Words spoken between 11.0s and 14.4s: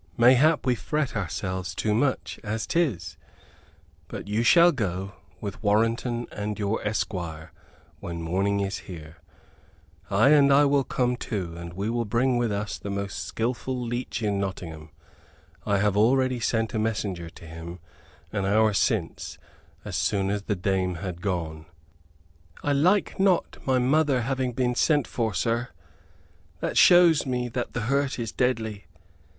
too; and we will bring with us the most skilful leech in